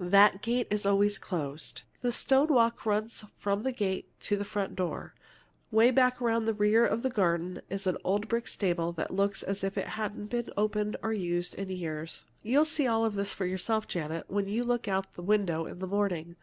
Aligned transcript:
That 0.00 0.40
gate 0.40 0.68
is 0.70 0.86
always 0.86 1.18
closed. 1.18 1.82
A 2.02 2.10
stone 2.10 2.46
walk 2.48 2.86
runs 2.86 3.22
from 3.38 3.62
the 3.64 3.70
gate 3.70 4.18
to 4.20 4.34
the 4.34 4.42
front 4.46 4.74
door. 4.76 5.12
'Way 5.70 5.90
back 5.90 6.22
at 6.22 6.46
the 6.46 6.54
rear 6.54 6.86
of 6.86 7.02
the 7.02 7.10
garden 7.10 7.60
is 7.68 7.86
an 7.86 7.98
old 8.02 8.26
brick 8.26 8.48
stable 8.48 8.92
that 8.92 9.12
looks 9.12 9.42
as 9.42 9.62
if 9.62 9.76
it 9.76 9.88
hadn't 9.88 10.28
been 10.30 10.48
opened 10.56 10.96
or 11.02 11.12
used 11.12 11.54
in 11.56 11.68
years. 11.68 12.24
"You'll 12.42 12.64
see 12.64 12.86
all 12.86 13.10
this 13.10 13.38
yourself, 13.38 13.86
Janet, 13.86 14.24
when 14.30 14.48
you 14.48 14.62
look 14.62 14.88
out 14.88 15.08
of 15.08 15.14
the 15.16 15.22
window 15.22 15.66
in 15.66 15.80
the 15.80 15.86
morning. 15.86 16.36